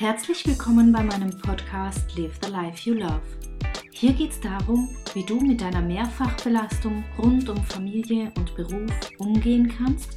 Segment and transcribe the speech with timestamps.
[0.00, 3.20] Herzlich willkommen bei meinem Podcast Live the Life You Love.
[3.90, 9.74] Hier geht es darum, wie du mit deiner Mehrfachbelastung rund um Familie und Beruf umgehen
[9.76, 10.10] kannst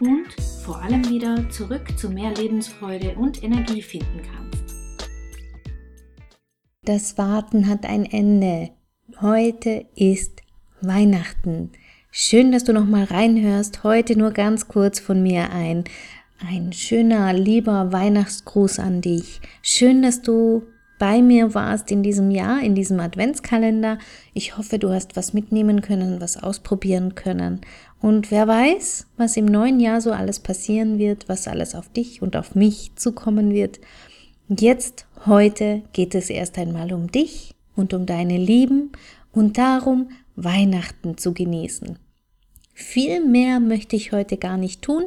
[0.00, 0.32] und
[0.64, 4.74] vor allem wieder zurück zu mehr Lebensfreude und Energie finden kannst.
[6.84, 8.70] Das Warten hat ein Ende.
[9.20, 10.40] Heute ist
[10.80, 11.72] Weihnachten.
[12.10, 13.84] Schön, dass du noch mal reinhörst.
[13.84, 15.84] Heute nur ganz kurz von mir ein
[16.38, 19.40] ein schöner, lieber Weihnachtsgruß an dich.
[19.62, 20.62] Schön, dass du
[20.98, 23.98] bei mir warst in diesem Jahr, in diesem Adventskalender.
[24.34, 27.60] Ich hoffe, du hast was mitnehmen können, was ausprobieren können.
[28.00, 32.22] Und wer weiß, was im neuen Jahr so alles passieren wird, was alles auf dich
[32.22, 33.80] und auf mich zukommen wird.
[34.48, 38.92] Jetzt, heute geht es erst einmal um dich und um deine Lieben
[39.32, 41.98] und darum, Weihnachten zu genießen.
[42.78, 45.06] Viel mehr möchte ich heute gar nicht tun.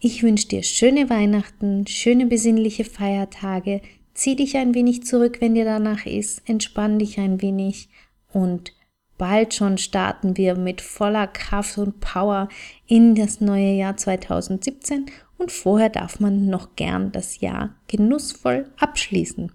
[0.00, 3.80] Ich wünsche dir schöne Weihnachten, schöne besinnliche Feiertage.
[4.12, 6.42] Zieh dich ein wenig zurück, wenn dir danach ist.
[6.46, 7.88] Entspann dich ein wenig
[8.34, 8.74] und
[9.16, 12.50] bald schon starten wir mit voller Kraft und Power
[12.86, 15.06] in das neue Jahr 2017
[15.38, 19.52] und vorher darf man noch gern das Jahr genussvoll abschließen.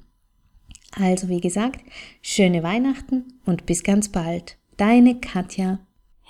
[1.00, 1.82] Also wie gesagt,
[2.24, 4.58] schöne Weihnachten und bis ganz bald.
[4.78, 5.78] Deine Katja